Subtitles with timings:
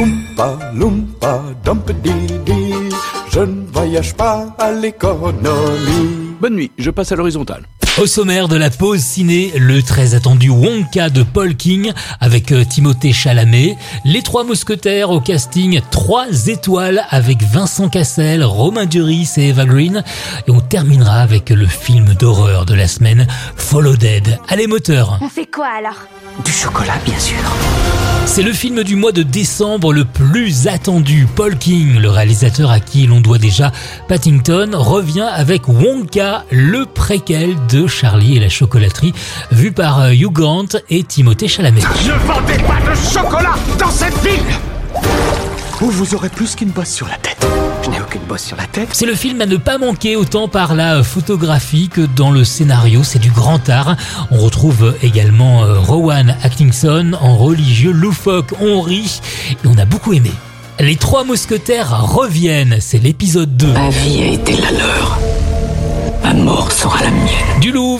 [0.00, 2.72] Oompa loompa dumpedidi,
[3.30, 6.36] je ne voyage pas à l'économie.
[6.40, 7.64] Bonne nuit, je passe à l'horizontale.
[7.98, 12.64] Au sommaire de la pause ciné, le très attendu Wonka de Paul King avec euh,
[12.64, 13.76] Timothée Chalamet,
[14.06, 20.02] Les Trois Mousquetaires au casting 3 étoiles avec Vincent Cassel, Romain Duris et Eva Green.
[20.46, 23.26] Et on terminera avec le film d'horreur de la semaine,
[23.56, 24.38] Follow Dead.
[24.48, 26.06] Allez moteur On fait quoi alors?
[26.42, 27.36] Du chocolat, bien sûr.
[28.24, 31.28] C'est le film du mois de décembre le plus attendu.
[31.36, 33.70] Paul King, le réalisateur à qui l'on doit déjà
[34.08, 39.12] Paddington, revient avec Wonka, le préquel de Charlie et la chocolaterie,
[39.50, 41.82] vu par euh, Hugh Grant et Timothée Chalamet.
[41.82, 44.40] Ne vendez pas de chocolat dans cette ville
[45.82, 47.46] Ou vous aurez plus qu'une bosse sur la tête.
[47.82, 48.90] Je n'ai aucune bosse sur la tête.
[48.92, 53.02] C'est le film à ne pas manquer autant par la photographie que dans le scénario.
[53.02, 53.96] C'est du grand art.
[54.30, 58.52] On retrouve également euh, Rowan Atkinson en religieux loufoque.
[58.60, 59.20] On rit
[59.52, 60.32] et on a beaucoup aimé.
[60.78, 62.78] Les trois mousquetaires reviennent.
[62.80, 63.72] C'est l'épisode 2.
[63.72, 65.18] Ma vie a été la leur.
[66.22, 67.39] Ma mort sera la mienne.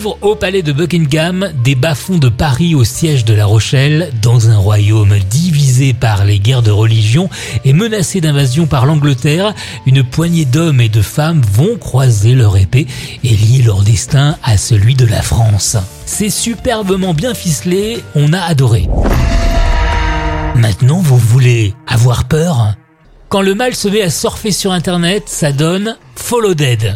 [0.03, 4.57] Au palais de Buckingham, des bas-fonds de Paris au siège de La Rochelle, dans un
[4.57, 7.29] royaume divisé par les guerres de religion
[7.65, 9.53] et menacé d'invasion par l'Angleterre,
[9.85, 12.87] une poignée d'hommes et de femmes vont croiser leur épée
[13.23, 15.77] et lier leur destin à celui de la France.
[16.05, 18.87] C'est superbement bien ficelé, on a adoré.
[20.55, 22.73] Maintenant, vous voulez avoir peur?
[23.29, 26.93] Quand le mal se met à surfer sur Internet, ça donne Follow Dead.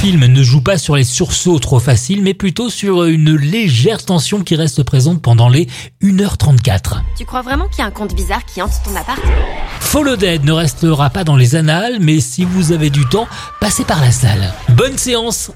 [0.00, 4.02] Le film ne joue pas sur les sursauts trop faciles, mais plutôt sur une légère
[4.02, 5.68] tension qui reste présente pendant les
[6.02, 7.02] 1h34.
[7.18, 9.20] Tu crois vraiment qu'il y a un compte bizarre qui hante ton appart?
[9.78, 13.28] Follow Dead ne restera pas dans les annales, mais si vous avez du temps,
[13.60, 14.54] passez par la salle.
[14.70, 15.50] Bonne séance